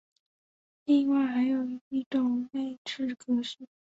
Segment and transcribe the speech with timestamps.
[0.85, 3.67] 另外还有一种内置格式。